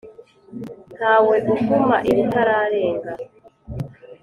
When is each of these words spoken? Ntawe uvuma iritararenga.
Ntawe 0.97 1.35
uvuma 1.53 1.97
iritararenga. 2.09 3.11